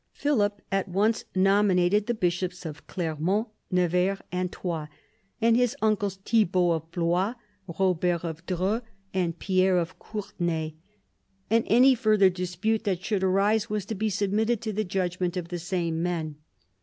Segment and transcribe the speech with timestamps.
[0.13, 4.87] Philip at once nominated the bishops of Clermont, Nevers, and Troyes,
[5.39, 7.35] and his uncles Thibault of Blois,
[7.67, 8.81] Robert of Dreux,
[9.13, 10.37] and Pierre of 30 PHILIP AUGUSTUS chap.
[10.39, 10.73] Courtenay;
[11.51, 15.49] and any further dispute that should arise was to be submitted to the judgment of
[15.49, 16.37] the same men.